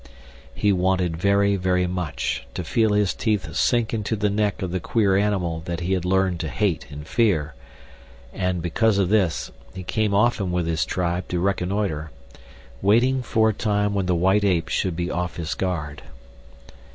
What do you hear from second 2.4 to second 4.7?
to feel his teeth sink into the neck